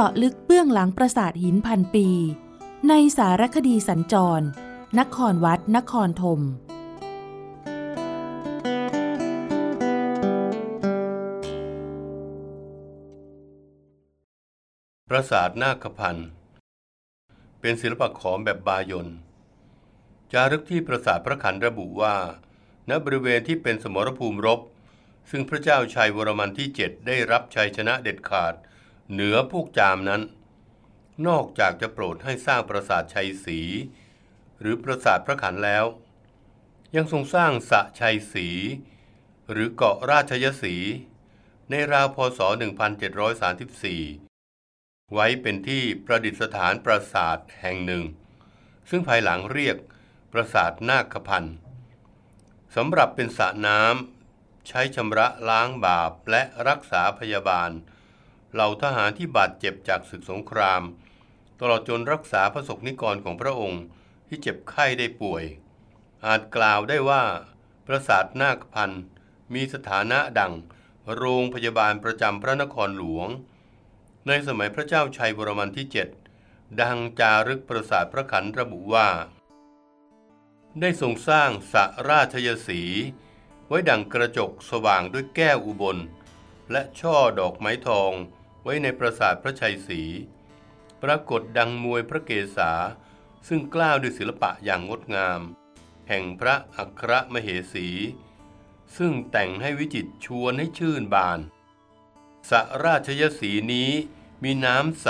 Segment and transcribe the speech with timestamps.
[0.00, 2.08] จาะลึกเบื้องหลังปราสาทหินพันปี
[2.88, 4.44] ในสารคดีสัญจร
[4.98, 6.40] นครวัด นครธม
[15.08, 16.28] ปราสาทนาคพันธ์
[17.60, 19.08] เป็นศิลปะขอมแบบบายน
[20.32, 22.16] จารึกที่ปราสาทพระขันระบุว่า
[22.88, 24.60] ณบริเวณที่เป็นสมรภูมิรบ
[25.30, 28.56] ซึ่งพระเจ้าชัยวรมันที่เจ็ดได้รับชัยชนะเด็ดขาด
[29.12, 30.22] เหนือพวกจามนั้น
[31.26, 33.60] นอกจากจะโปรดให้สร้างปราสาทชัยศรี
[34.60, 35.84] หรือปราสาทพระขันแล้ว
[36.96, 38.48] ยังทรงสร้างสะชัยศรี
[39.50, 40.76] หรือเกาะราชยศรี
[41.70, 42.40] ในราวพศ
[44.16, 48.04] 1734 ไว้เป็นที่ประดิษฐานปราสาทแห่งหนึ่ง
[48.88, 49.76] ซึ่งภายหลังเรียก
[50.32, 51.56] ปราสาทนาคพันธ์
[52.76, 57.70] สำหรับเป็นสระน้ำใช้ชำระล้างบาปและรักษาพยาบาล
[58.52, 60.82] เหล่าทหารที่บาดเจ็บจากศึกสงคราม
[61.60, 63.82] ตลอดจนรักษาพระสกนิกรของพระองค์
[64.28, 65.44] ที่เจ็บไข้ได้ป่วย
[66.26, 67.22] อาจกล่าวได้ว่า
[67.86, 69.02] ปราสาทนาคพันธ์
[69.54, 70.52] มีสถานะดัง
[71.16, 73.28] โรงพยาบาลประจำพระนครหลวง
[74.26, 75.86] ในสมัยพระเจ้าชัยวรมันที่
[76.32, 79.08] 7 ดังจารึกปราสาทพระขันระบุว่า
[80.80, 82.82] ได้ทรงสร้างสระราชยศี
[83.68, 85.98] ไว้ดังกระจกสว่างด้วยแก้วอุบล
[86.72, 88.12] และช่อดอกไม้ทอง
[88.68, 90.02] ไว้ในปราสาทพระชัยศรี
[91.02, 92.72] ปรากฏดังมวยพระเกศา
[93.48, 95.40] ซึ่งกล้าวด้วยศิลปะอย่างงดงาม
[96.08, 97.88] แห่งพระอัครมเหสี
[98.96, 101.40] ซึ่งแต่งให้วิจิตชวนให้ชื่นบาน
[102.50, 103.90] สระราชยศรีนี้
[104.42, 105.08] มีน้ำใส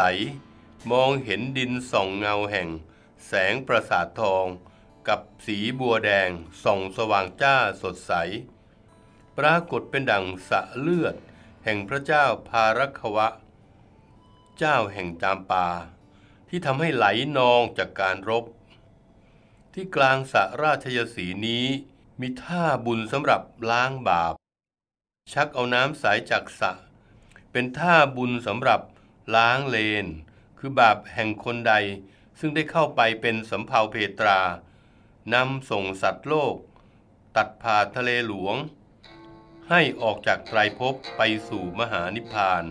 [0.91, 2.69] มองเห็นดินส่องเงาแห่ง
[3.27, 4.47] แสงประสาททอง
[5.09, 6.31] กับสีบัวแดง
[6.65, 8.12] ส่องสว่างจ้าสดใส
[9.39, 11.15] ปรากฏเป็นดังสะเลือด
[11.65, 13.28] แห่งพระเจ้าพารัควะ
[14.59, 15.69] เจ้าแห่งจามปา
[16.49, 17.06] ที่ทำให้ไหล
[17.37, 18.44] นองจากการรบ
[19.75, 21.67] ที่กลางสระราชยศีนี้
[22.21, 24.34] มีท่าบุญสำหรับล้างบาป
[25.33, 26.72] ชักเอาน้ำใสจากสระ
[27.53, 28.81] เป็นท่าบุญสำหรับ
[29.34, 30.06] ล้างเลน
[30.59, 31.75] คือบาปแห่งคนใด
[32.39, 34.41] ซึ่งได้เข้าไปเป็นสำเภาเพตรา
[35.34, 36.56] นำส่งสัตว์โลก
[37.37, 38.56] ตัดผ่าทะเลหลวง
[39.71, 42.65] ให้ออกจากไตรภพไปสู่มหานิพพาน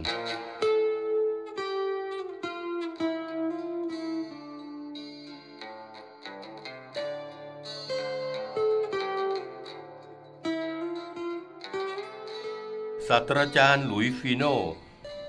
[13.09, 14.43] ศาสตราจารย์หลุยฟิโน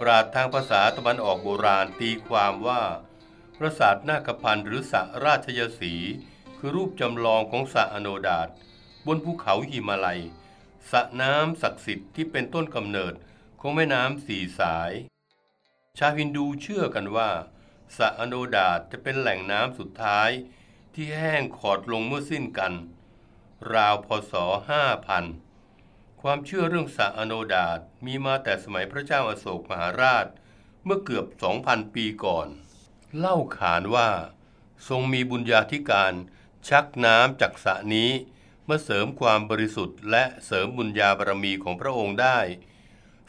[0.01, 2.83] ปราดทางภาษาตะวันออกโบราณตีความว่า
[3.59, 5.95] ปราสาทนาคพันธ์หรือสระราชยศี
[6.59, 8.49] คือรูปจำลองของสระอโนดาต
[9.07, 10.21] บนภูเขาหิมาลัย
[10.91, 13.15] สระน้ำศักดิ์สิทธิ์ที่เป็นต้นกำเนิด
[13.61, 14.93] ของแม่น้ำสี่สาย
[15.99, 17.31] ชาวฮินดูเชื่อกันว่า
[17.97, 20.31] สระอโนดาตจะเป็นแหล่งน้ำสุดท้าย
[20.95, 22.73] ที่แห้งขอดลงเมื่อสิ้นกัน
[23.73, 24.33] ราวพศ
[24.69, 25.46] 5,000
[26.29, 30.27] ความเชื่อเรื่องสระอโนดาตมีมาแต่สมัยพระเจ้าอาโศกมหาราช
[30.85, 31.27] เมื่อเกือบ
[31.61, 32.49] 2,000 ปีก่อน
[33.19, 34.11] เล่าขานว่า
[34.89, 36.13] ทรงมีบุญญาธิการ
[36.69, 38.11] ชักน้ำจากสระนี้
[38.69, 42.39] มาเสริมความบริสุทธิ์ และเสริมบุญญาบารมีของพระองค์ได้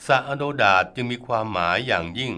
[0.08, 2.34] สระอโนดาตจึงมีความหมายอย่างยิ่ง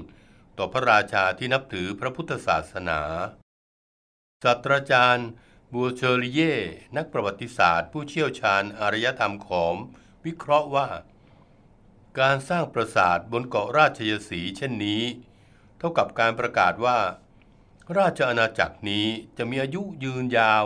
[0.58, 3.02] ต่อพระราชาที่นับถือพระพุทธศาสนา
[4.44, 5.28] ศาสตราจารย์
[5.74, 6.56] บัวเชอริเย่
[6.98, 9.78] นักประวัติศาสตร์ ผู้เชี่ยวชาญอารยธรรมขอม
[10.26, 10.88] วิเคราะห์ว่า
[12.20, 15.04] การสร้างปราสาทบนเกาะราชยศีเช่นนี้
[15.78, 17.00] เท่ากับการประกาศว่า
[17.98, 19.08] ราชอาณาจักรนี้
[19.38, 20.66] จะมีอายุยืนยาว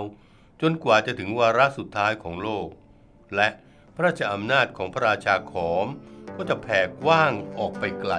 [0.62, 2.68] จนกว่าจะถึงวาระสุดท้ายของโลก
[3.36, 3.50] และ
[3.96, 5.88] พระราชอำนาจของพระราชาขอม
[6.36, 8.14] ก็จะแผ่กว้างออกไปไกล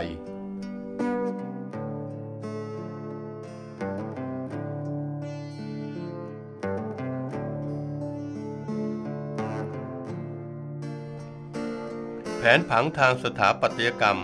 [12.57, 14.21] นผังทางสถาปัตยกรรม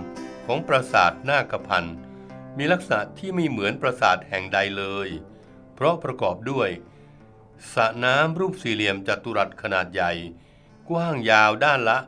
[0.47, 1.97] ของปราสาทนาคพันธ์
[2.59, 5.09] มีลักษณะที่ไม่เหมือนปราสาทแห่งใดเลย
[5.75, 6.71] เพราะประกอบด้วย
[7.73, 10.13] สระน้ำรูปสี่เหลี่ยมจัตุรัสขนาดใหญ่
[10.91, 11.99] กว้างยาวด้านละ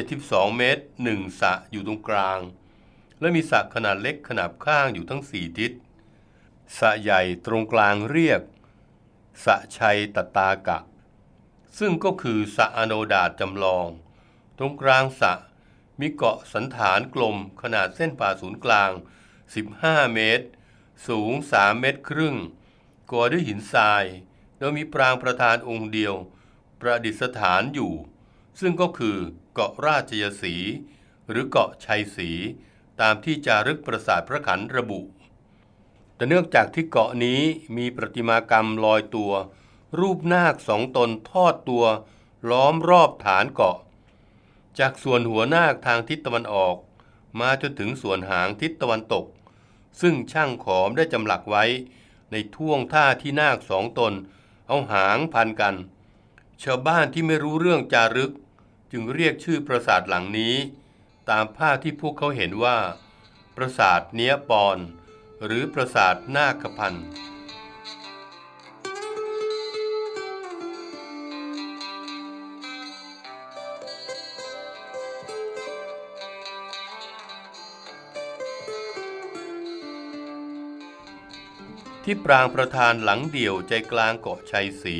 [0.00, 2.40] 72 เมตรหนึ่งสระอยู่ตรงกลาง
[3.20, 5.72] และมีสระขนาดเล็กขนาบข้างอยู่ทั้งสี่ทิศ
[6.78, 8.40] สระใหญ่ตรงกลางเรียก
[9.44, 10.78] สระชัยตตากะ
[11.78, 13.86] ซึ่งก็คือสระอโนดาตจำลอง
[14.58, 15.32] ตรงกลางสระ
[16.00, 18.90] มีเกาะสันฐานกลมขนาดเส้นผ่าศูนย์กลาง
[19.52, 20.46] 15 เมตร
[21.08, 22.36] สูง 3 เมตรครึ่ง
[23.12, 24.04] ก่อด้วยหินทราย
[24.58, 26.14] โดยมีปรางประธานองค์เดียว
[26.80, 27.92] ประดิษฐานอยู่
[28.60, 29.18] ซึ่งก็คือ
[29.54, 30.54] เกาะราชยศรี
[31.28, 32.30] หรือเกาะชัยศรี
[33.00, 35.00] ตามที่จารึกประสาทพระขันระบุ
[36.14, 37.40] แต่เนื่องจากที่เกาะนี้
[37.76, 39.32] มีประติมากรรมลอยตัว
[39.98, 41.84] รูปนาคสองตนทอดตัว
[42.50, 43.76] ล้อมรอบฐานเกาะ
[44.78, 46.76] จากส่วนหัวนาคทางทิศตะวันออก
[47.40, 49.26] มาจนถึงส่วนหางทิศตะวันตก
[50.00, 51.64] ซึ่งช่างขอมได้จำหลักไว้
[52.32, 54.12] ในท่วงท่าที่นาคสองตน
[54.68, 55.76] เอาหางพันกัน
[56.62, 58.32] ชาวบ้านที่ไม่รู้เรื่องจารึก
[58.90, 60.54] จึงเรียกชื่อปราสาทหลังนี้
[61.30, 62.78] ตามภาพที่พวกเขาเห็นว่า
[63.56, 64.78] ปราสาทเนียปอน
[65.44, 67.06] หรือปราสาทนาคพันธ์
[82.10, 84.98] ที่ปรางประธานหลังเดี่ยวใจกลางเกาะชัยศรี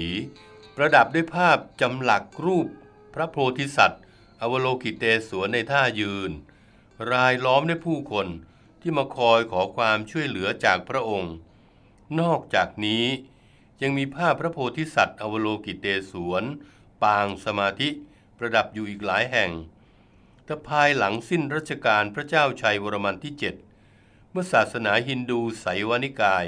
[0.77, 2.69] ประดับด้วยภาพจำหลักรูป
[3.15, 4.03] พระโพธิสัตว์
[4.41, 6.31] อวโลกิเตศวรในท่ายืน
[7.13, 8.29] รายล้อมด้วยผู้คน
[8.81, 11.35] ที่มาคอยขอความช่วยเหลือจากพระองค์
[12.21, 13.05] นอกจากนี้
[13.83, 16.45] ยังมีภาพพระโพธิสัตว์อวโลกิเตศวร
[17.03, 17.89] ปางสมาธิ
[18.39, 19.51] ประดับอยู่อีกหลายแห่ง
[20.45, 23.35] แต่ภายหลังสิ้นรัชกาลพระเจ้าชัยวรมันที่
[23.83, 26.47] 7 เมื่อศาสนาฮินดูไสวานิกาย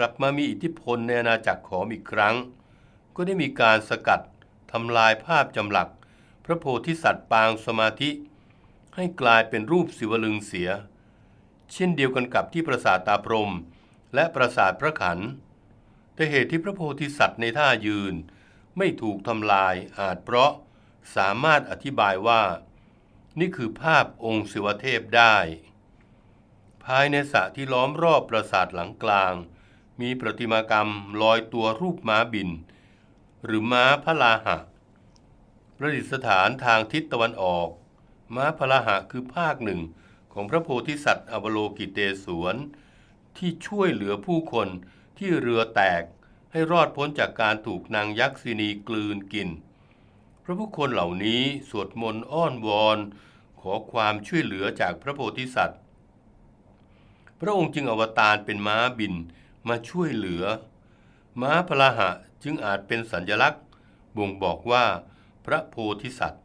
[0.00, 2.36] กลับมามีอิทธิพลในอาณาจักรขอมอีกครั้ง
[3.16, 4.20] ก็ได้มีการสกัด
[4.72, 5.88] ทำลายภาพจำหลัก
[6.44, 8.10] พระโพธิสัตว์ปางสมาธิ
[8.94, 10.70] ให้กลายเป็นรูปศิวลึงเสีย
[11.72, 13.52] เช่นเดียวกันกับที่ปราสาทตาพรม
[14.14, 15.18] และปราสาทพระขัน
[16.14, 18.14] แต่เหตุที่พระโพธิสัตว์ในท่ายืน
[18.76, 20.52] ไม่ถูกทำลายอาจเพราะ
[21.16, 22.42] สามารถอธิบายว่า
[23.38, 25.36] นี่คือภาพองค์ศิวเทพได้
[26.84, 29.34] ภายในสระที่ล้อมรอบปราสาทหลังกลาง
[30.00, 30.90] มีประติมากรรม
[31.22, 32.48] ลอยตัวรูปม้าบิน
[33.44, 34.56] หรือม้าพระลาหะ
[35.76, 37.68] ประดิษฐานทางทิศตะวันออก
[38.34, 39.80] ม้าพระลาหะคือภาคหนึ่ง
[40.32, 42.56] ของพระโพธิสัตว์อวโลกิเตศวร
[43.36, 44.68] ที่ช่วยเหลือผู้คน
[45.18, 46.02] ที่เรือแตก
[46.52, 49.48] ให้รอดพ้นจากการถูกนางยักษินีกลืนกิน
[50.44, 52.98] พระผู้คนเหล่านี้สวดมนต์อ้อนวอน
[53.60, 55.80] ขอความช่วยเหลือจากพระโพธิสัตว์
[57.40, 59.14] พระองค์จึงอวตารเป็นม้าบิน
[59.68, 60.44] มาช่วยเหลือ
[61.40, 62.10] ม้าพลาหะ
[62.42, 63.62] จึงอาจเป็นสัญลักษณ์
[64.16, 64.84] บ่งบอกว่า
[65.44, 66.44] พระโพธิสัตว์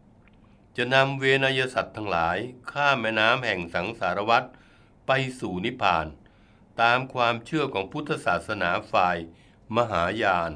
[0.78, 2.38] จะนำเวนยสัตว์ทั้งหลาย
[2.72, 4.44] ข้ามแม่น้ำแห่งสังสารวัฏ
[5.08, 6.08] ไปสู่นิพพาน
[6.82, 9.18] ตามความเชื่อของพุทธศาสนาฝ่าย
[9.76, 10.52] มหายาน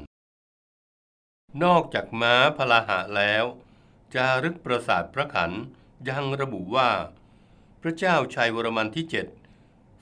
[1.64, 3.44] นอกจากม้าพลาหะแล้ว
[4.14, 5.52] จารึกประสาทพระขัน
[6.08, 6.90] ยังระบุว่า
[7.80, 9.26] พระเจ้าชัยวรมันที่เจ็ด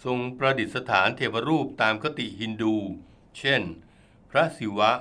[0.04, 2.76] ทรงประดิษฐานเทวรูปตามคติฮินดู
[3.38, 3.62] เช่น
[4.30, 4.92] พระศิวะ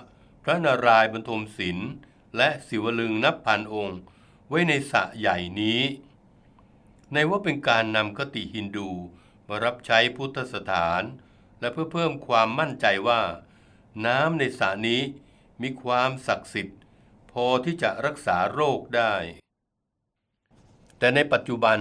[0.44, 1.89] พระนารายณ์บรรทมศิลป์
[2.38, 4.00] และศิวลึงนับพันองค์
[4.47, 5.81] ไว้ในสระใหญ่นี้
[7.13, 8.89] ในว่าเป็นการนำคติฮินดู
[9.48, 11.03] มารับใช้พุทธสถาน
[11.60, 13.22] และเพื่อเพิ่มความมั่นใจว่า
[14.05, 15.01] น้ำในสระนี้
[15.62, 16.79] มีความศักดิ์สิทธิ์
[17.31, 19.13] พอที่จะรักษาโรคได้
[20.98, 21.79] แต่ในปัจจุบัน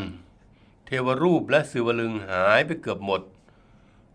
[1.07, 3.23] วรูปและศิวลึงหายไปเกือบหมด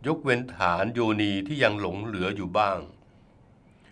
[0.08, 2.80] ยกเว้นฐานโยนีที่ยังหลงเหลืออยู่บ้าง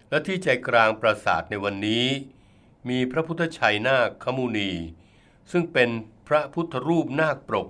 [0.09, 2.05] และที่ใจกลางปราสาทในวันนี้
[2.89, 4.71] มีพระพุทธชัยนาคขมุนี
[5.51, 5.89] ซึ่งเป็น
[6.27, 7.67] พระพุทธรูปนาคปรก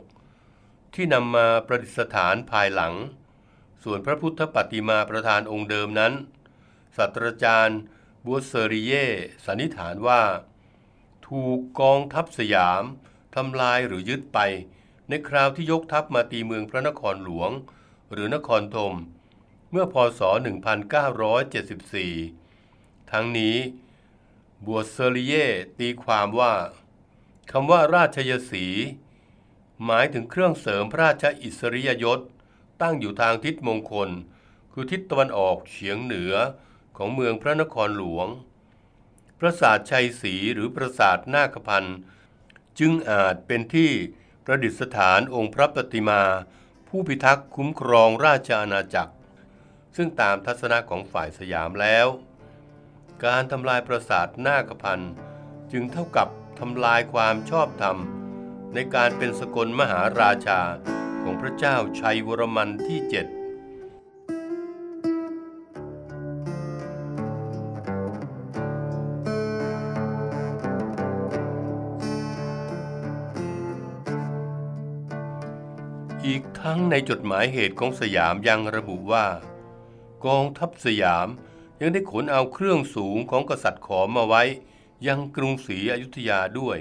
[0.94, 2.94] ที่นำมาประดิษฐานภายหลัง
[3.84, 6.14] ส่วนพระพุทธปฏิมาประธานองค์เดิมนั้น
[6.98, 7.80] ศาสตราจารย์
[8.26, 8.94] บัวเซริเย
[9.46, 10.22] สันนิษฐานว่า
[11.28, 12.84] ถูกกองทัพสยาม
[13.36, 14.40] ทำลายหรือยึดไป
[15.10, 17.52] ในคราวที่ยกทัพมาตีเมืองพระนครหลวง
[18.12, 18.94] หรือนครธม
[19.72, 20.22] เมื่อพศ
[21.92, 23.58] 1974 ทั้งนี้
[24.66, 25.34] บัวเซอริเย
[25.80, 26.54] ตีความว่า
[27.52, 28.66] คำว่าราชยศี
[29.86, 32.20] หมายถึงเครื่องเสริมพระราชอิสริยยศ
[32.82, 34.10] ตั้งอยู่ทางทิศมงคล
[34.72, 36.34] คือทิศตะวันออกเฉียงเหนือ
[36.98, 38.28] ของเมืองพระนครหลวง
[39.40, 41.98] ปราสาทชัยศรีหรือปราสาทนาคพันธ์
[42.80, 43.92] จึงอาจเป็นที่
[44.50, 46.22] ประดิษฐานองค์พระปฏิมา
[46.88, 49.14] ผู้พิทักษ์คุ้มครองราชอาณาจักร
[49.96, 52.08] ซึ่งตามทัศนะของฝ่ายสยามแล้ว
[53.26, 55.14] การทำลายปราสาทนาคพันธ์
[55.72, 56.28] จึงเท่ากับ
[56.60, 57.98] ทำลายความชอบธรรม
[58.74, 60.60] ในการเป็นสกลมหาราชา
[61.22, 63.26] ของพระเจ้าชัยวรมันที่เจ็ด
[76.28, 79.26] อีกทั้งในจดหมายเหตุของสยามยังระบุว่า
[80.26, 81.28] กองทัพสยาม
[81.82, 84.44] ยังได้ขนเอาเครื่องสูงของกษัตริย์ขอมมาไว้
[85.08, 86.78] ยังกรุงศรีอยุธยาด้วย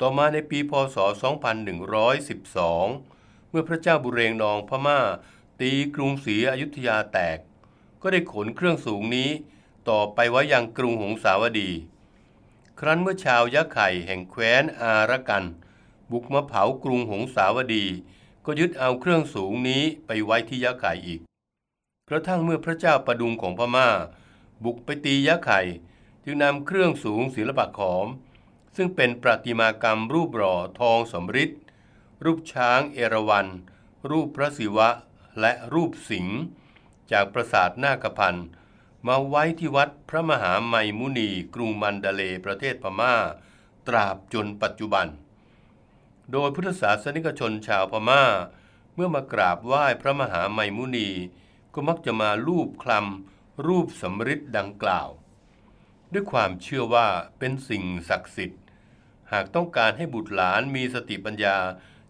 [0.00, 0.96] ต่อมาในปีพศ
[1.82, 5.00] 2112 เมื่อพระเจ้าบุเรงนองพม่า
[5.60, 7.38] ตีกรุงศรีอยุธยาแตก
[8.02, 9.30] ก็ได้ขนเครื่องสูงนี้
[9.88, 11.70] ต่อไปไว้ยังกรุงหงสาวดี
[12.80, 15.44] ครั้นเมื่อชาวยะไข่แห่งแคว้นอารกัน
[16.10, 17.86] บุกมาเผากรุงหงสาวดี
[18.44, 21.20] ก็ยึดเอาเครื่องสูงนี้ไปไว้ที่ยะไข่อีก
[22.08, 23.88] กระทั่งเมื่อพระเจ้าประดุงของพม่า
[24.64, 25.60] บุกไปตียะไข่
[26.24, 28.06] จึงนำเครื่องสูงศิลปะขอม
[28.76, 31.60] ซึ่งเป็นประติมากรรมรูปหล่อทองสมฤทธิ์
[32.24, 33.46] รูปช้างเอราวัณ
[34.10, 34.88] รูปพระศิวะ
[35.40, 36.38] และรูปสิงห์
[37.12, 38.46] จากปราสาทนาคพันธ์
[39.06, 43.14] มาไว้ที่วัดพระมหาไมมุนีกรุงมันดาเลประเทศพม่า
[43.88, 45.06] ตราบจนปัจจุบัน
[46.32, 48.24] โดยพุทธศาสนิกชนชาวพม่า
[48.94, 51.08] เมื่อมากราบไหว้พระมหาไมมุนี
[51.74, 55.08] ก็มักจะมาลูบคลำรูปสำริดดังกล่าว
[56.12, 57.08] ด้วยความเชื่อว่า
[57.38, 58.62] เป็นสิ่งศักดิ์สิทธิ์
[59.32, 61.56] หากต้องการให้บุตรหลานมีสติปัญญา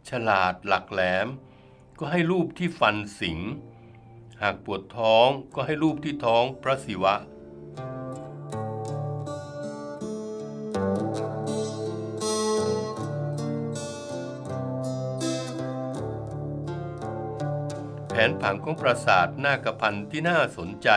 [0.08, 1.26] ฉลาดหลักแหลม
[1.98, 3.38] ก็ให้รูปที่ฟันสิง
[4.42, 7.14] หากปวดท้องก็ให้รูปที่ท้องพระศิวะ
[11.26, 11.29] แผ
[18.28, 20.88] นผังของปราสาทนาคพันธ์ที่น่าสนใจ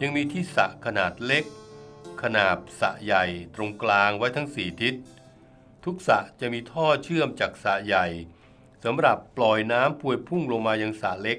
[0.00, 1.44] ยังมีที่สระขนาดเล็ก
[2.22, 4.94] ขนาบสระใหญ่ตรงกลางไว้ทั้งสี่ทิศ
[5.84, 8.06] ทุกสระจะมีท่อเชื่อมจากสระใหญ่
[8.84, 11.38] สำหรับปล่อยน้ำพวยพุ่งลงมายังสระเล็ก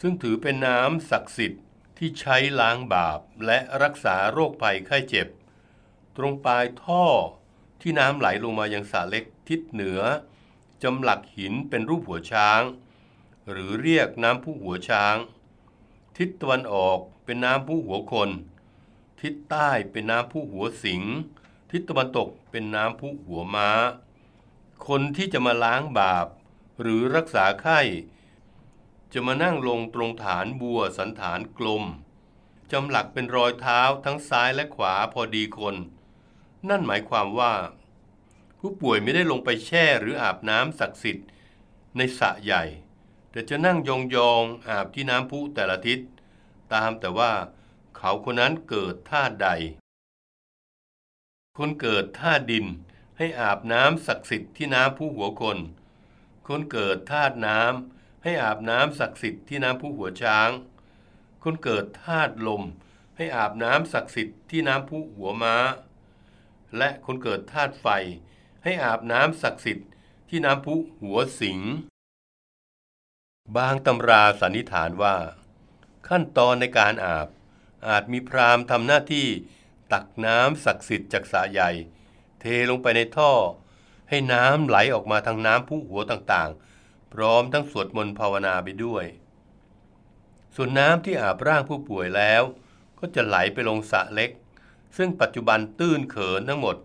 [0.00, 1.64] ซึ่งถือเป็นน้ำศักดิ์สิทธิ์
[1.98, 5.28] ที่ใช้ล้างบาปและรักษาโรคภัยไข้เจ็บ
[6.16, 7.04] ตรงปลายท่อ
[7.80, 10.00] ที่น้ำไหลลงมายังสระเล็กทิศเหนือ
[10.82, 12.62] จำหลักหินเป็นรูปหัวช้าง
[13.50, 15.16] หรือเรียกน้ำพุหัวช้าง
[16.16, 18.30] ทิศตะวันออกเป็นน้ำพุหัวคน
[19.20, 21.14] ทิศใต้เป็นน้ำพุหัวสิงห์
[21.70, 23.70] ทิศตะวันตกเป็นน้ำพุหัวม้า
[24.86, 26.26] คนที่จะมาล้างบาป
[26.80, 27.80] หรือรักษาไข้
[29.12, 31.84] จะมานั่งลงตรงฐานบัวสันฐานกลม
[32.72, 35.76] จำหลักเป็นรอยเท้าทั้งซ้ายและขวาพอดีคน
[36.68, 37.54] นั่นหมายความว่า
[38.58, 41.28] ผู้ป่วยไม่ได้ลงไปแช่หรืออาบน้ำศักดิ์สิทธิ์
[41.96, 42.64] ในสระใหญ่
[43.36, 43.90] แต่จะนั่งย
[44.30, 46.00] องๆอาบที่น้ำพุแต่ละทิศ
[46.72, 47.32] ตามแต่ว่า
[47.96, 49.48] เขาคนนั้นเกิดท่าใด
[51.58, 52.66] คนเกิดท่าดิน
[53.16, 55.58] ให้อาบน้ำศักดิ์สิทธิ์ที่น้ำพุหัวคน
[56.48, 60.50] คนเกิดธาตุน้ำให้อาบน้ำศักดิ์สิทธิ์ที่น้ำพุหัวช้าง
[61.42, 62.62] คนเกิดธาตุลม
[63.16, 65.56] ให้อาบน้ำศักดิ์สิทธิ์ที่น้ำพุหัวม้า
[66.76, 67.86] และคนเกิดธาตุไฟ
[68.62, 69.88] ให้อาบน้ำศักดิ์สิทธิ์
[70.28, 71.60] ที่น้ำพุหัวสิง
[73.54, 75.16] บางตำราสันนิษฐานว่า
[76.08, 77.28] ขั้นตอนในการอาบ
[77.88, 79.26] อาจมีพราหมณ์ทำหน้าที่
[79.92, 81.70] ตักน้ำศักดิ์สิทธิ์จากสระใหญ่
[82.40, 83.32] เทลงไปในท่อ
[84.08, 89.04] ให้น้ำไหลออกมาทางน้ำพุหัวต่างๆ พร้อมทั้งสวดมนต์ภาวนาไปด้วย
[90.54, 92.42] ส่วนน้ำที่อาบร่างผู้ป่วยแล้ว
[92.98, 94.30] ก็จะไหลไปลงสระเล็ก
[94.96, 96.76] ซึ่งปัจจุบันตื้นเขินทั้งหมด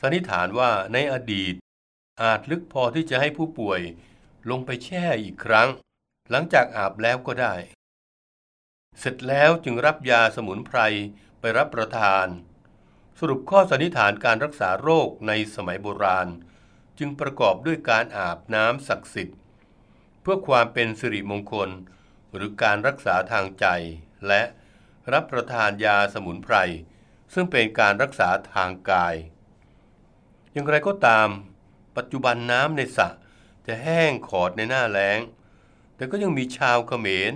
[0.00, 1.54] สันนิษฐานว่าในอดีต
[2.22, 3.80] อาจลึกพอที่จะให้ผู้ป่วย
[4.50, 5.68] ลงไปแช่อีกครั้ง
[6.30, 7.54] หลังจากอาบแล้วก็ได้
[8.98, 10.78] เสร็จแล้วจึงรับยาสมุนไพร
[11.40, 12.26] ไปรับประทาน
[13.18, 16.28] สรุปข้อสันนิษฐานการรักษาโรคในสมัยโบราณ
[16.98, 19.38] จึงประกอบด้วยการอาบน้ำศักดิ์สิทธิ์
[20.22, 21.70] เพื่อความเป็นสิริมงคล
[22.34, 23.66] หรือการรักษาทางใจ
[24.26, 24.42] และ
[25.12, 26.56] รับประทานยาสมุนไพร
[27.34, 29.14] ซึ่งเป็นการรักษาทางกาย
[30.52, 31.28] อย่างไรก็ตาม
[31.96, 33.08] ปัจจุบันน้ำในสระ
[33.66, 35.20] จะแห้งขอดในหน้าแล้ง
[35.96, 37.32] แต่ก็ยังมีชาวเขมร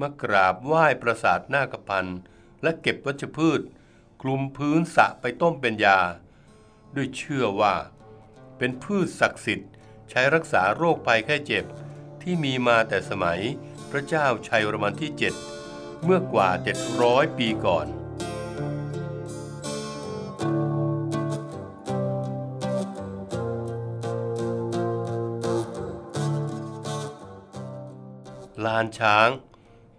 [0.00, 2.06] มากราบไหว้ปราสาทนาคพัน
[2.62, 3.60] และเก็บวัชพืช
[4.22, 5.98] คลุมพื้นสะไปต้มเป็นยา
[6.94, 7.74] ด้วยเชื่อว่า
[8.58, 9.70] เป็นพืชศักดิ์สิทธิ์
[10.10, 11.64] ใช้รักษาโรคภัยแค่เจ็บ
[12.22, 13.40] ที่มีมาแต่สมัย
[13.90, 15.10] พระเจ้าชัยวรมันที่
[15.58, 16.48] 7 เมื่อกว่า
[16.94, 29.28] 700 ปีก่อนานช้าง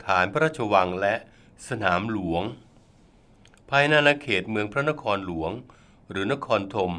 [0.05, 1.15] ฐานพระราชวังและ
[1.67, 2.43] สนามหลวง
[3.69, 5.51] ภายในอาณาเขตเมืองพระนครหลวง
[6.09, 6.91] หรือนครธม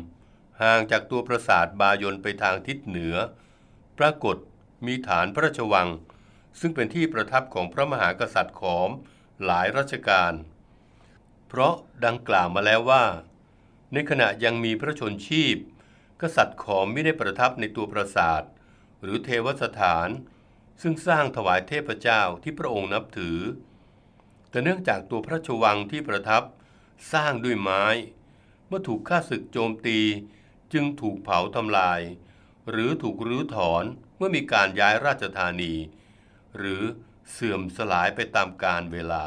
[0.62, 3.16] ห่างจากตัวปราสาทบายนไปทางทิศเหนือ
[3.98, 4.36] ปรากฏ
[4.86, 5.88] มีฐานพระราชวัง
[6.60, 8.90] ซึ่งเป็นที่ประทับของพระมหากษัตริย์ขอม
[9.44, 10.32] หลายรัชกาล
[11.48, 13.04] เพราะดังกล่าวมาแล้วว่า
[13.92, 15.56] ในขณะยังมีพระชนชีพ
[16.22, 18.42] กษัตริย์ขอมไม่ได้ประทับในตัวปราสาท
[19.02, 20.08] หรือเทวสถาน
[20.82, 23.38] ซึ่งสร้างถวายเทพเจ้าที่พระองค์นับถือ
[24.50, 26.42] แต่เนื่องจากตัวพระราชวังที่ประทับ
[27.12, 27.84] สร้างด้วยไม้
[28.66, 30.00] เมื่อถูกข้าศึกโจมตี
[30.72, 32.00] จึงถูกเผาทำลาย
[32.70, 33.84] หรือถูกรื้อถอน
[34.16, 35.74] เมื่อมีการย้ายราชธานี
[36.56, 36.82] หรือ
[37.30, 39.24] เสื่อมสลายไปตามกาลเวลา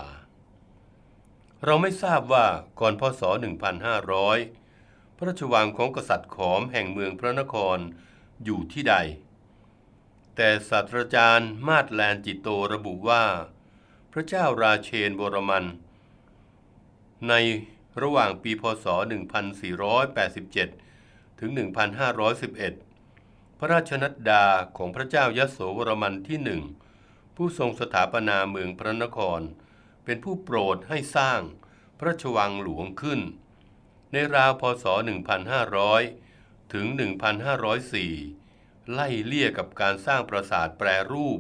[1.65, 2.45] เราไม่ทราบว่า
[2.79, 3.21] ก่อนพศ
[3.99, 7.77] 1500 พระราชวังของกษัตริย์ขอมแห่งเมืองพระนคร
[8.43, 8.95] อยู่ที่ใด
[10.43, 13.25] แต่ศาสตราจารย์มาดแลนจิตโตระบุว่า
[14.11, 15.65] พระเจ้าราเชนบรมัน
[17.27, 17.33] ใน
[18.01, 18.85] ระหว่างปีพศ
[20.53, 21.49] 1487 ถึง
[22.75, 24.45] 1511 พระราชนัดดา
[24.77, 26.61] ของพระเจ้ายโสวรมันที่หนึ่ง
[27.35, 29.41] ผู้ทรงสถาปนาเมืองพระนคร
[30.05, 31.41] เป็นผู้โปรดให้สร้าง
[31.97, 33.19] พระราชวังหลวงขึ้น
[34.11, 34.85] ในราวพศ
[35.79, 38.40] 1500 ถึง 1504
[38.91, 41.39] ไล่เลี่ยกับการสร้างปราสาทแปรรูป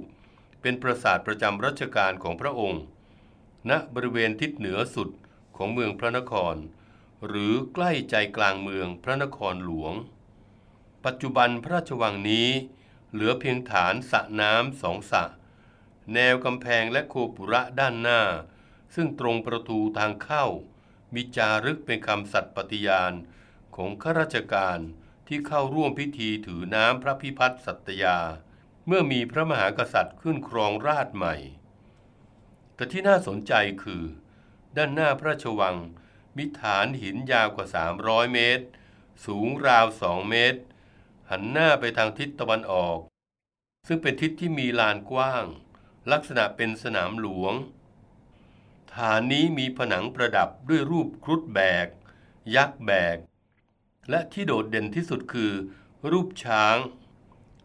[0.61, 2.83] เป็นปราสาทประจำรัชกาลของพระองค์
[3.69, 5.09] ณบริเวณทิศเหนือสุด
[5.57, 6.55] ของเมืองพระนคร
[7.27, 9.93] หรือใกล้ใจกลางเมืองพระนครหลวง
[11.05, 12.49] ปัจจุบันพระราชวังนี้
[13.11, 15.23] เหลือเพียงฐานสระน้ำสองสระ
[16.13, 18.21] แนวกำแพงและโคปุระด้านหน้า
[18.95, 20.45] ซึ่งตรงประตูทางเข้า
[21.13, 23.13] มีจารึกเป็นคำสัตย์ปฏิญาณ
[23.75, 24.79] ของข้าราชการ
[25.33, 28.17] ที่เข้าร่วมพิธีถือน้ำพระพิพัฒน์สัตยา
[28.87, 31.35] เมื่อมีพระมหากษัตริย์ขึ้นครองราชใหม่
[32.75, 34.03] แต่ที่น่าสนใจคือ
[34.77, 35.77] ด้านหน้าพระราชวัง
[36.37, 37.67] มีฐานหินยาวกว่า
[38.01, 38.65] 300 เมตร
[39.25, 40.59] สูงราว 2 เมตร
[41.29, 42.99] หันหน้าไปทางทิศตะวันออก
[43.87, 45.45] ซึ่งเป็นทิศที่มีลานกว้าง
[46.11, 47.53] ลักษณะเป็นสนามหลวง
[48.93, 51.87] ฐานนี้มีผนังประดับด้วยรูปครุฑแบก
[52.55, 53.17] ยักษ์แบก
[54.09, 55.51] และที่โดดเด่นที่สุดคือ
[56.11, 56.77] รูปช้าง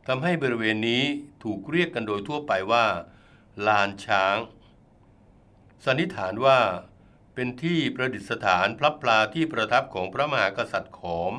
[0.06, 1.04] ทำให้บริเวณนี้
[1.42, 2.86] ถูกเรียกกันโดยทั่วไปว่า
[3.66, 4.36] ลานช้าง
[5.84, 6.60] สันนิษฐานว่า
[7.34, 11.32] เป็นที่ประดิษฐานพระปลาที่ประทับของพระมหากษัตริย์ขอม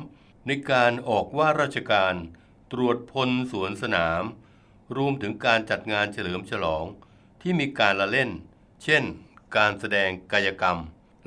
[0.46, 2.14] ในการออกว่าราชการ
[2.72, 4.22] ตรวจพลสวนสนาม
[4.96, 6.84] รวมถึงการจัดงานเฉลิมฉลอง
[7.42, 8.30] ที่มีการละเล่น
[8.82, 9.02] เช่น
[9.56, 10.78] การแสดงกายกรรม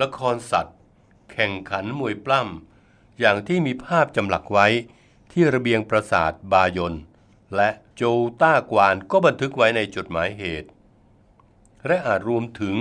[0.01, 0.77] ละครสัตว์
[1.31, 2.70] แข่งขันมวยปล้ำ
[3.21, 4.67] อย่างที่มีภาพจำหลักไว้
[5.31, 6.95] ที่ระเบียงปราสาทบายน
[7.55, 8.03] และโจ
[8.41, 10.69] ต้ากวานก็บันทึกไว้ในจดหมายเหตุ
[11.87, 12.75] และอาจรวมถึง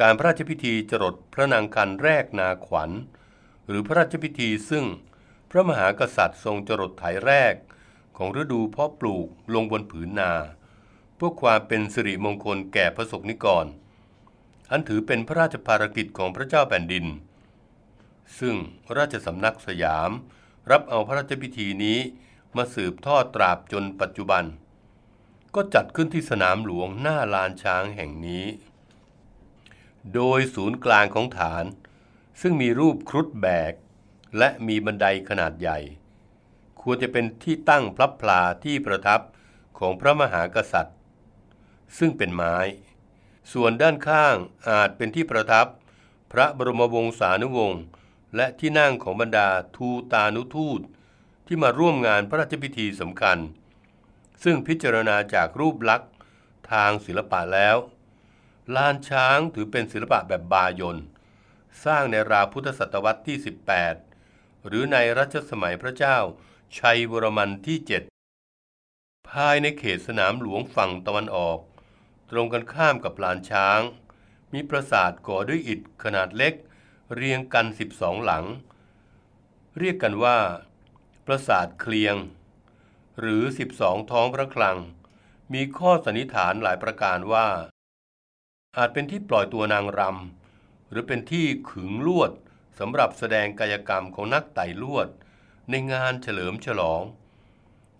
[0.00, 2.90] การพระราชพิธีจรดพระนางคันแรกนาขวัญ
[3.66, 4.84] หรือพระราชพิธีซึ่ง
[5.50, 7.54] พระมหากษัตริย์ทรงจรดไถแรก
[8.16, 10.32] ของฤดูเพาะปลูกลงบนผืนนา
[11.16, 13.66] เพื่อความเป็นสิริมงคลแก่พระสกนิกร
[14.70, 17.06] อันถือเป็นพระราชภารกิจของพระเจ้าแผ่นดิน
[18.40, 18.56] ซึ่ง
[18.96, 20.10] ราชสำนักสยาม
[20.70, 21.98] รับเอาพระราชพิธีนี้
[22.56, 24.44] มาสืบทอดตราบจนปัจจุบัน
[25.54, 28.46] ก็จัดขึ้นที่สนามหลวงหน้าลานช้างแห่งนี้
[30.14, 31.64] โดยศูนย์กลางของฐาน
[32.40, 33.72] ซึ่งมีรูปครุฑแบก
[34.38, 35.78] และมีบันไดขนาดใหญ่
[36.80, 39.20] ควรจะเป็นที่ตั้งพระพลาที่ประทับ
[39.78, 40.98] ของพระมหากษัตริย์
[41.98, 42.56] ซึ่งเป็นไม้
[43.52, 44.36] ส่วนด้านข้าง
[44.68, 45.66] อาจเป็นที่ประทับ
[46.32, 47.80] พระบรมวงศานุวงศ์
[48.36, 50.80] และที่นั่งของบรรดาทูตานุทูต
[51.46, 53.38] ที่มาร่วมงานพระราชพิธีสำคัญ
[54.42, 56.10] ซึ่งพิจารณาจากรูปลักษณ์
[56.72, 57.76] ทางศิลปะแล้ว
[58.74, 60.98] ลานช้างถือเป็นศิลปะแบบบายน
[61.84, 63.36] สร้างในราวพุทธศตวรรษที่
[64.02, 66.16] 18 หรือในรัชสมัยพระเจ้า
[66.78, 67.78] ชัยวรมันที่
[68.54, 71.58] 7 ภายในเขตสนามหลวงฝั่งตะวันออก
[72.30, 73.80] ตรงกันข้ามกับลานช้าง
[74.52, 76.54] มีปราสาทก่อด้วยอิฐขนาดเล็ก
[77.16, 78.44] เรียงกัน 12 หลัง
[79.78, 80.38] เรียกกันว่า
[81.26, 82.16] ปราสาทเคลียง
[83.20, 83.42] หรือ
[83.76, 84.78] 12 ท้องพระคลัง
[85.52, 87.48] มีข้อสันนิษฐานหลายประการว่า
[88.76, 92.32] อาจเป็นที่ปล่อยตัวนางรำหรือเป็นที่ขึงลวด
[92.78, 95.08] สำหรับแสดงกายกรรมของนักไต่ลวด
[95.70, 97.02] ในงานเฉลิมฉลอง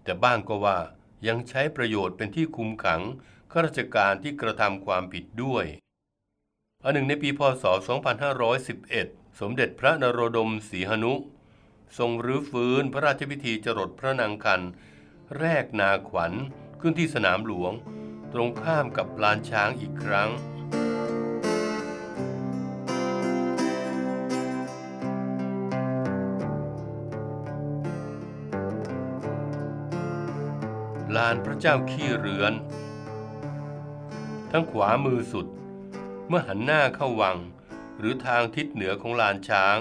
[0.05, 0.79] แต่บ้างก็ว่า
[1.27, 3.03] ยังใช้ประโยชน์เป็นที่คุมขัง
[3.51, 5.67] ข้าราชการที่กระทำความผิดด้วย
[6.85, 7.65] อันหนึ่งในปีพศ
[8.53, 11.13] 2511 สมเด็จพระนโรดมศรีหนุ
[11.99, 14.61] ทรงรื้อฟื้นพระราชพิธีจรดพระนางคัน
[15.39, 16.33] แรกนาขวัญ
[16.81, 17.73] ขึ้นที่สนามหลวง
[18.33, 20.31] ตรงข้ามกับลานช้างอีกครั้ง
[31.17, 32.53] ลานพระเจ้าขี้เรือน
[34.51, 35.47] ทั้งขวามือสุด
[36.35, 37.39] มื่อหันหน้าเข้าวัง
[37.99, 39.77] หรือทางทิศเหนือของลานช้าง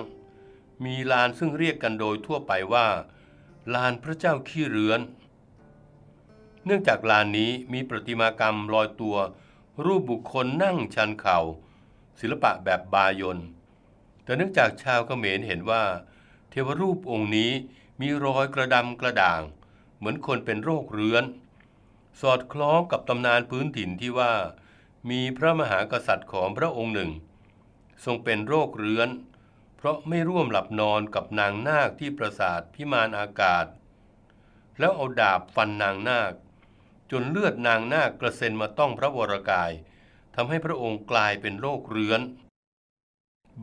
[0.85, 2.87] มีลานซึ่งเรียกกันโดยทั่วไปว่า
[3.73, 5.01] ลานพระเจ้าขี้เรือน
[6.65, 9.17] เนื่องจากลานนี้มีประติมากรรมลอยตัว
[9.85, 11.39] รูปบุคคลนั่งชันเขา่า
[12.19, 13.37] ศิลปะแบบบายน
[14.23, 15.83] แต่เนื่องจากชาวเขมรเห็นว่า
[16.49, 17.51] เทวรูปองค์นี้
[18.01, 19.41] มีรอยกระดำกระด่าง
[19.97, 21.23] เหมือนคนเป็นโรคเรื้อน
[22.21, 24.33] สอดคล้องกับตำนานพื้นถิ่นที่ว่า
[25.09, 27.11] มีพระมหากษัตริย์ของพระองค์หนึ่ง
[28.05, 29.09] ทรงเป็นโรคเรื้อน
[29.77, 33.65] เพราะไม่ร่วมหลับนอนกับนางนาคที่ปราสาทพิมานอากาศ
[34.79, 36.33] แล้วเอาดาบฟันนางนาค
[37.11, 39.71] จนเลือดนางนาคกระเซ็นมาต้องพระวรกาย
[40.35, 42.21] ทำให้พระองค์กลายเป็นโรคเรื้อน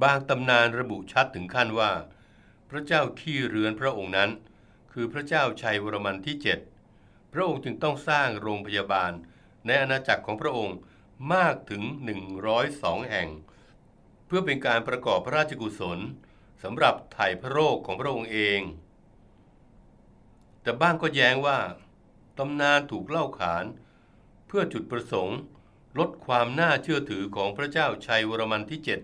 [0.02, 1.92] บางตำนานระบุชัดถึงขั้นว่า
[2.70, 4.30] พระเจ้าขี้เรือนพระองค์นั้น
[4.92, 6.58] คือพระเจ้าชัยวรมันที่เจ็ด
[7.32, 9.12] พระองค์จึงต้องสร้างโรงพยาบาล
[9.66, 10.76] ในอาณาจักรของพระองค์
[11.34, 11.82] มากถึง
[12.46, 13.28] 102 แห่ง
[14.26, 15.98] เพื่อเป็นการประกอบพระราชกุศล
[16.62, 18.60] สำหรับไถ่พระโรคของพระองค์เอง
[20.62, 21.58] แต่บ้างก็แย้งว่า
[22.38, 23.64] ตำนานถูกเล่าขาน
[24.46, 25.38] เพื่อจุดประสงค์
[25.98, 29.00] ลดความน่าเชื่อถือของพระเจ้าชัยวรมันที่เจ็ด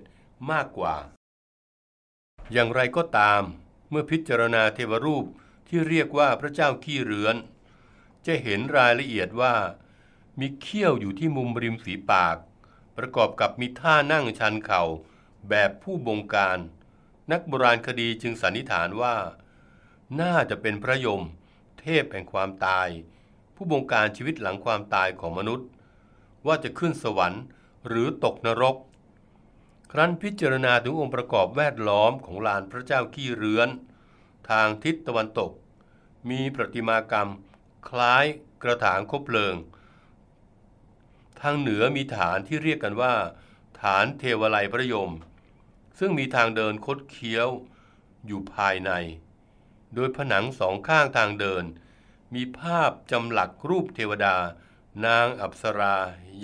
[0.51, 0.97] มากกว่า
[2.53, 3.43] อย่างไรก็ตาม
[3.91, 5.27] เมื่อพิจารณาเทวรูป
[5.69, 7.37] ที่เรียกว่าพระเจ้าขี้เรือน
[8.27, 9.55] จะเห็นรายละเอียดว่า
[10.41, 12.37] มีเขี้ยวอยู่ที่มุมริมฝีปาก
[12.97, 14.83] ประกอบกับมีท่านั่งชันเข่า
[15.49, 16.59] แบบผู้บงการ
[17.33, 19.17] นักโบราณคดีจึงสันนิษฐานว่า
[20.21, 21.23] น่าจะเป็นพระยม
[21.81, 22.89] เทพแห่งความตาย
[23.55, 25.69] ผู้บงการชีวิตหลังความตายของมนุษย์
[26.47, 27.43] ว่าจะขึ้นสวรรค์
[27.87, 28.77] หรือตกนรก
[29.93, 33.69] ครั้นพิจารณาถึงองค์ประกอบแวดล้อมของลานพระเจ้าขี้เรือน
[34.51, 35.51] ทางทิศตะวันตก
[36.31, 37.31] มีประติมากรรม
[37.89, 38.25] คล้าย
[38.63, 39.55] กระถางคบเพลิง
[41.45, 43.15] ทางเหนือมีฐานที่เรียกกันว่า
[43.83, 45.13] ฐานเทวไลพระยม
[45.99, 47.49] ซึ่งมีทางเดินคดเคี้ยว
[48.27, 48.91] อยู่ภายใน
[49.95, 51.65] โดยผนังสองข้างทางเดิน
[52.35, 54.37] มีภาพจำหลักรูปเทวดา
[55.07, 55.97] นางอัปสรา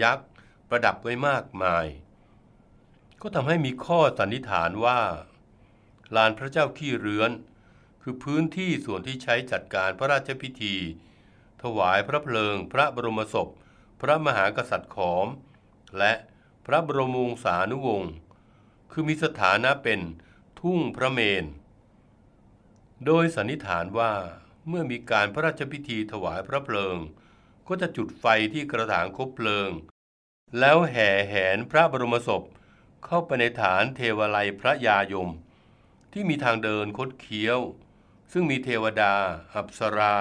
[0.02, 0.30] ยักษ์
[0.68, 1.86] ประดับไว้มากมาย
[3.22, 5.00] ก็ทำให้มีข้อสันนิษฐานว่า
[6.16, 7.30] ลานพระเจ้าขี้เรือน
[8.02, 10.76] คือพื้นที่ส่วนที่ใช้จัดการพระราชพิธี
[11.62, 13.48] ถวายพระเพลิงพระบรมศพ
[14.00, 15.26] พระมหากษัตริย์ขอม
[15.98, 16.12] และ
[16.66, 18.12] พระบรมวงศานุวงศ์
[18.90, 20.00] คือมีสถานะเป็น
[20.60, 21.44] ทุ่งพระเมน
[23.06, 24.12] โดยสันนิษฐานว่า
[24.68, 26.96] เมื่อมีการพระราชพิธีถวายพระเพลิง
[27.68, 29.70] ก็จะจุดไฟที่กระถางคบเพลิง
[30.58, 32.42] แล้วแห่แหนพระบรมศพ
[33.04, 35.30] เข้าไปในฐานเทวไลพระยายม
[36.12, 37.58] ที่มีทางเดินคดเคี้ยว
[38.32, 39.14] ซึ่งมีเทวดา
[39.54, 40.16] อัปสรา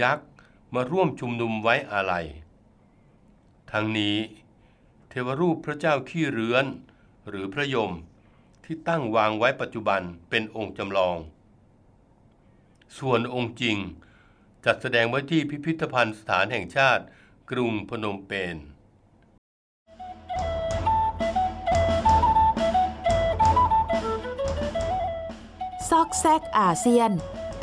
[0.00, 0.30] ยักษ์
[0.74, 2.26] มาร่วมชุมนุมไว้อาลัย
[3.76, 4.16] ทั้งนี้
[5.08, 6.64] เทวรูปพระเจ้าขี้เรือน
[7.28, 7.92] หรือพระยม
[8.64, 11.16] ที่ตั้งวางไว้ปัจจุบันเป็นองค์จำลอง
[12.98, 13.76] ส่วนองค์จริง
[14.64, 17.04] จัดแสดงไว้ที่พิพิธภัณฑ์สถานแห่งชาติ
[17.50, 18.56] กรุงพนมเปญ
[25.88, 27.10] ซอกแซกอาเซียน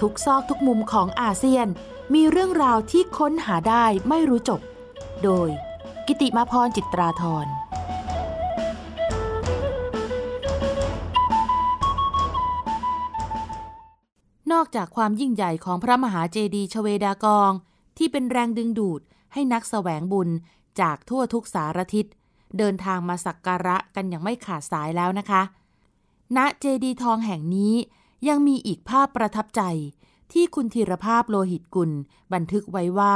[0.02, 1.68] ทุกซอกทุกมุมของอาเซียน
[2.14, 4.62] มีเรื่องราวที่ค้นหาได้ไม่รู้จบ
[5.26, 5.52] โดย
[6.14, 7.48] กิติมาพรจิตราธร
[14.52, 17.52] นอกจากความยิ่งใหญ่ของพระมหาเจดีย์ชเวดากอง
[17.98, 19.02] ที่เป็นแรงดึงดูด
[19.34, 20.30] ให้นักแสวงบุญ
[20.82, 22.06] จากทั่วทุกสารทิศ
[22.58, 25.42] เดินทางมาสักการะกันอย่างไม่ขาดสายแล้วนะคะ
[26.38, 27.74] ณเจดีย์ทองแห่งนี้
[28.28, 29.62] ยังมีอีกภาพประทับใจ
[30.32, 31.92] ที่คุณธีรภาพโลหิตกุล
[32.34, 33.16] บันทึกไว้ว่า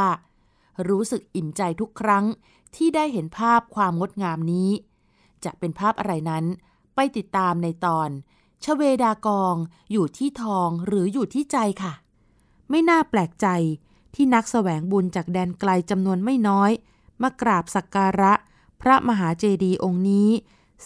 [0.90, 2.26] รู้สึกอิ่มใจทุกครั้ง
[2.76, 4.70] ที่ได้เห็นภาพความงดงามนี้
[5.44, 6.46] จะเป็นภาพอะไรนั้น
[6.96, 8.10] ไปติดตามในตอน
[8.64, 9.56] ชเวดากอง
[9.92, 11.94] อยู่ที่ทองหรืออยู่ที่ใจค่ะ
[12.70, 13.48] ไม่น่าแปลกใจ
[14.16, 16.72] ที่นักแสวงบุญจากแดนไกลจำนวนไม่น้อย
[17.22, 18.34] มากราบสักการะ
[18.82, 20.30] พระมหาเจดีย์องค์นี้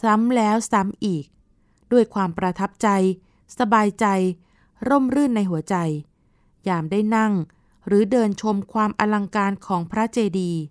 [0.02, 1.26] ซ้ำแล้วซ้ำอีก
[1.92, 2.88] ด้วยความประทับใจ
[3.60, 4.06] สบายใจ
[4.88, 5.76] ร่มรื่นในหัวใจ
[6.68, 7.34] ยามได้นั่ง
[7.88, 10.62] หรือเดินชมความอลังการของพระเจดีย์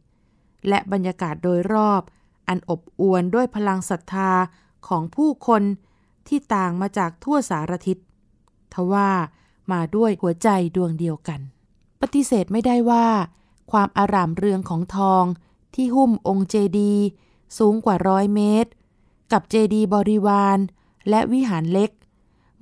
[0.68, 2.02] และบรรยากาศโดยรอบ
[2.48, 4.30] อันอบอวลด้วยพลังศรัทธา
[4.88, 5.62] ของผู้คน
[6.28, 7.98] ที่ต่างมาจากทั่วสารทิศ
[8.74, 9.10] ทว่า
[9.72, 11.40] มาด้วยหัวใจดวงเดียวกัน
[12.00, 13.06] ปฏิเสธไม่ได้ว่า
[13.72, 15.24] ความอารามเรืองของทอง
[15.74, 16.94] ที่หุ้มองค์เจดี
[17.58, 18.70] สูงกว่าร้อยเมตร
[19.32, 20.58] กับเจดีบริวาร
[21.08, 21.90] และวิหารเล็ก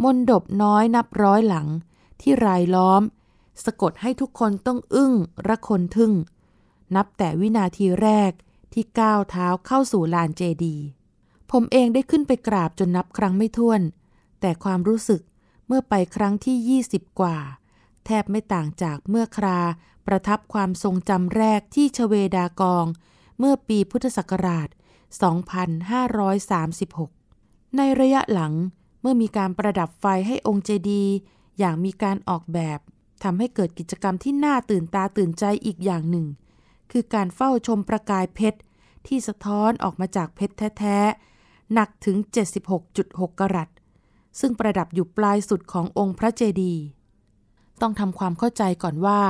[0.03, 1.67] มนดบน้อยนับร้อยหลัง
[2.21, 3.03] ที่รายล้อม
[3.65, 5.13] สะกดให้ทุกคนต้องอึ้ง
[5.49, 6.13] ระคนทึ่ง
[6.94, 8.33] นับแต่วินาทีแรก
[8.72, 10.77] ที่ก้าวเท้าเข้าสู่ลานเจดี
[11.51, 13.81] ผมเองได้ขึ้นไปกราบจนนับครั้งไม่ถ้วน
[14.40, 15.20] แต่ความรู้สึก
[15.66, 17.37] เมื่อไปครั้งที่ 20 กว่า
[18.05, 19.61] แทบไม่ต่างจากเมื่อครา
[20.07, 22.87] ประทับความทรงจำแรกที่ชเวดากอง
[23.38, 24.68] เมื่อปีพุทธศักราช
[27.03, 28.53] 2536 ในระยะหลัง
[29.01, 31.05] เมื่อมีการประดับไฟให้องค์เจดี
[31.59, 32.79] อย่างมีการออกแบบ
[33.22, 36.27] ทำให้เกิดกิจกรรมที่น่าตื่นตาตื่นใจอีกอย่างหนึ่ง
[36.90, 38.61] คือการเฝ้าชมประกายเพชร
[39.07, 42.16] ที่สะท้อนออกมาจากเพชรแท้ๆ หนักถึง
[42.75, 43.68] 76.6 กรัต
[44.40, 46.83] ซึ่งประดับอยู่ปลายสุดขององค์พระเจดีย์
[47.81, 49.20] ต้องทำความเข้าใจก่อนว่า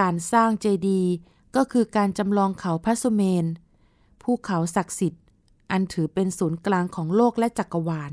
[0.00, 1.12] การสร้างเจดีย์
[1.56, 3.46] ก็คือการจำลองเขาพระสุเมน
[4.22, 5.22] ภูเขาศักดิ์สิทธิ์
[5.70, 8.12] อันถือเป็นศูนย์กลางของโลกและจักรวาล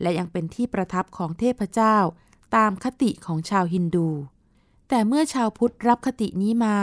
[0.00, 1.96] และยังเป็นที่ประทับของเทพเจ้า
[2.56, 4.08] ตามคติของชาวฮินดู
[4.88, 6.76] แต่เมื่อชาวพุทธรับคตินี้มา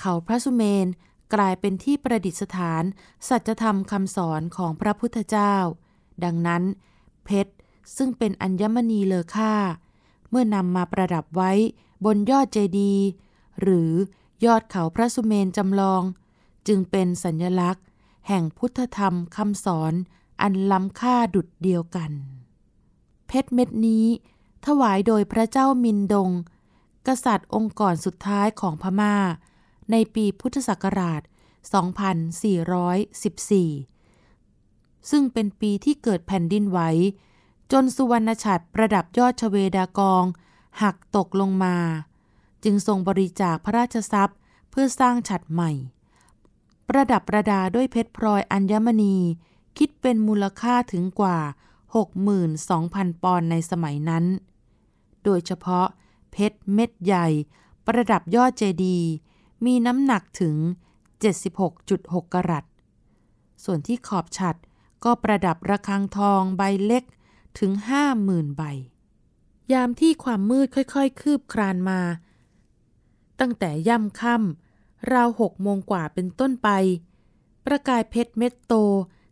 [0.00, 0.86] เขาพระสุเมน
[1.34, 2.82] กลายเป็นที่ประดิษฐาน
[3.28, 5.54] สัจธรรมคำสอนของพระพุทธเจ้า
[6.24, 6.62] ดังนั้น
[7.24, 7.52] เพชร
[7.96, 9.54] ซึ่งเป็นอัญมณีเลอค่า
[10.30, 11.52] เมื่อนำมาประดับไว้
[12.04, 13.04] บนยอดเจดีย์
[13.60, 13.92] หรือ
[14.44, 16.02] ยอดเขาพระสุเมนจำลอง
[16.66, 17.84] จึงเป็นสัญลักษณ์
[18.28, 19.92] แห่งพุทธธรรมคำสอน
[20.42, 22.10] อันล้ำค่าดุดเดียวกัน
[23.26, 24.06] เพชรเม็ดนี้
[24.66, 26.30] ถวายโดยพระเจ้ามินดง
[27.06, 29.14] กษัตริย์องค์ก่อนสุดท้ายของพมา่า
[29.90, 31.22] ในปีพุทธศักราช
[32.90, 36.80] 2414 ซึ่งเป็นปีที่เกิดแผ่นดินไหว
[37.72, 40.24] จนสุวรรณฉัตรประดับยอดชเวดากอง
[40.82, 41.76] หักตกลงมา
[42.64, 44.38] จึงทรงบริจาคพระราชทรัพย์
[44.70, 45.70] เพื่อสร้างฉัตรใหม่
[46.88, 49.16] ประดับประดาด้วยเพชรพลอยอัญมณี
[49.78, 51.38] คิดเป็นมูลค่าถึงกว่า
[52.30, 54.24] 62,000 ปอนด์ในสมัยนั้น
[55.24, 55.86] โดยเฉพาะ
[56.30, 57.26] เพชรเม็ดใหญ่
[57.86, 59.08] ประดับยอดเจดีย์
[59.64, 60.56] มีน้ำหนักถึง
[61.44, 62.64] 76.6 กรัต
[63.64, 64.56] ส่วนที่ขอบฉัด
[65.04, 67.04] ก็ประดับระฆังทองใบเล็ก
[67.58, 67.72] ถึง
[68.14, 68.62] 50,000 ใบ
[69.72, 72.00] ยามที่ความมืดค่อยๆ คืบคลานมา
[73.40, 76.68] ตั้งแต่ย่ำค่ำราวหกโมงกว่าเป็นต้นไป
[77.66, 78.74] ประกายเพชรเม็ดโต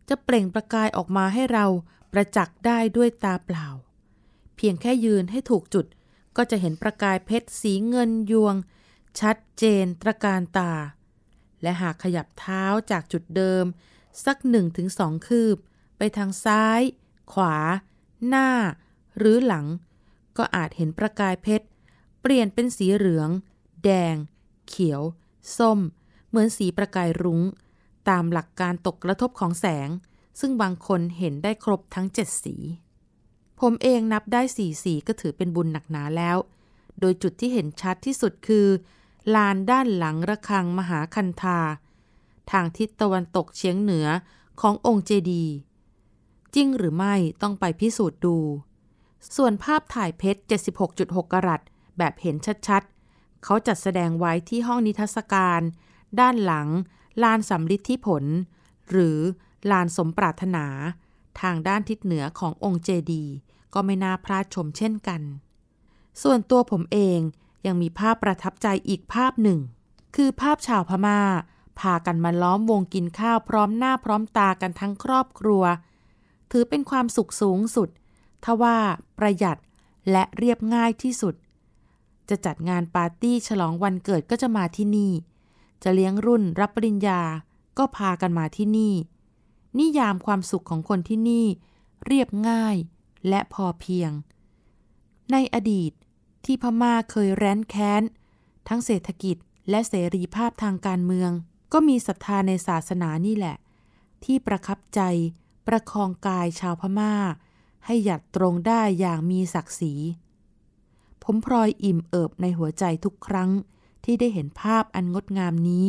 [0.09, 1.67] จะเปล่งประกายออกมาให้เรา
[2.13, 3.67] ประจักษ์ได้ด้วยตาเปล่า
[4.57, 5.87] เพียงแค่ยืนให้ถูกจุด
[6.37, 8.55] ก็จะเห็นประกายเพชรสีเงินยวง
[9.21, 10.73] ชัดเจนตระการตา
[11.63, 13.65] และหากขยับเท้าจากจุดเดิม
[14.25, 15.57] สักหนึ่งถึงสองคืบ
[15.99, 16.81] ไปทางซ้าย
[17.33, 17.57] ขวา
[18.29, 18.49] หน้า
[19.19, 19.67] หรือหลัง
[20.37, 21.67] ก็อาจเห็นประกายเพชร
[22.21, 23.31] เปลี่ยนเป็นสีเหลือง
[23.85, 24.17] แดง
[24.69, 25.03] เขียว
[25.59, 25.79] ส้ม
[26.29, 27.43] เหมือนสีประกายรุง้ง
[28.09, 29.89] ตามหลักการตกกระทบของแสง
[30.41, 32.57] ซึ่งบางคนเห็นได้ครบทั้งเจ็ดสี
[33.61, 36.37] ผมเองนับได้สี่สีก็ถือเป็นบุญหนักหนาแล้ว
[37.01, 38.67] โดยจุดที่เห็นชัดที่สุดคือ
[39.35, 41.61] ลานด้านหลังระฆังมหาคันธา
[42.51, 44.07] ทางทิศตะวันตกเฉียงเหนือ
[44.61, 45.45] ขององค์เจดี
[46.55, 48.37] จริงหรือไม่ต้องไปพิสูจน์ดู
[49.37, 50.41] ส่วนภาพถ่ายเพชร
[50.83, 51.61] 76.6 กรัต
[51.99, 52.37] แบบเห็น
[52.69, 55.61] ชัดๆ เขาจัดแสดงไว้ที่ห้องนิทรรศการ
[56.21, 56.69] ด้านหลัง
[57.23, 58.25] ลานสำลิดที่ผล
[58.91, 59.19] หรือ
[59.71, 60.67] ลานสมปรารถนา
[61.41, 63.25] ทางด้านทิศเหนือขององค์เจดี
[63.75, 65.23] ก็ไม่น่าพลาดชมเช่นกัน
[66.23, 67.21] ส่วนตัวผมเอง
[67.67, 69.59] ยังมีภาพประทับใจอีกภาพหนึ่ง
[70.17, 71.21] คือภาพชาวพมา่า
[71.81, 75.63] พากันมาล้อมวงกินข้าวพร้อมหน้าพร้อมตากันทั้งครอบครัว
[76.51, 77.89] ถือเป็นความสุขสูงสุด
[78.45, 78.77] ทว่า
[79.19, 79.59] ประหยัด
[80.11, 81.35] และเรียบง่ายที่สุด
[82.29, 85.13] จะจัดงานปาร์ตี้ฉลองวันเกิดก็จะมาที่นี่
[85.83, 87.21] จะเลี้ยงรุ่นรับปริญญา
[87.79, 88.95] ก็พากันมาที่นี่
[89.79, 91.47] นิยามความสุขของคนที่นี่
[92.07, 92.77] เรียบง่าย
[93.29, 94.11] และพอเพียง
[95.33, 95.93] ในอดีต
[96.47, 98.03] ที่พม่าเคยแร้นแค้น
[98.69, 99.37] ทั้งเศรษฐกิจ
[99.71, 101.31] และเสรีภาพทางการเมือง
[101.73, 103.57] ก็มีศรัทธาในศาสนานี่แหละ
[104.25, 105.01] ที่ประคับใจ
[105.67, 107.15] ประคองกายชาวพม่า
[107.85, 109.95] ให้หยัดตรงได้อย่างมีศักดิ์ศรี
[111.23, 113.51] ผมพลอยอิ่มเอิบในหัวใจทุกครั้ง
[114.05, 115.85] ที่ได้เห็นภาพอันงดงามนี้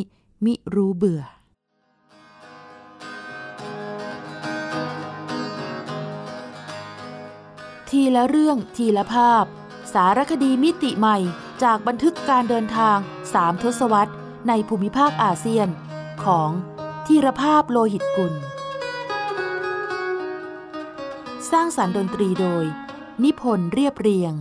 [0.46, 1.24] มิรู้เบื่อ
[7.90, 11.18] ทีละเรื่องทีละภาพารคดีมิติใหม่
[11.64, 12.98] จากบันทึกการเดินทาง
[13.34, 14.14] สามทศวรรษ
[14.48, 15.68] ในภูมิภาคอาเซียน
[16.24, 16.50] ของ
[17.08, 18.34] ทีรภาพโลหิตกุล
[21.52, 22.66] สร้างสารรค์ดนตรีโดย
[23.24, 24.34] นิพนธ์เรียบเรียง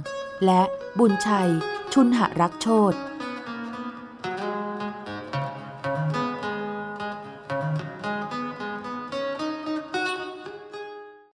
[0.44, 0.62] และ
[0.98, 1.50] บุญชัย
[1.92, 2.94] ชุนหรักโชต